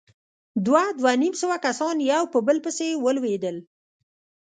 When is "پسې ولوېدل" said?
2.65-3.57